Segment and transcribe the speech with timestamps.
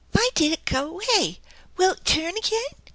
[0.13, 1.37] Vy did it do avay?
[1.77, 2.65] Will it turn adin?"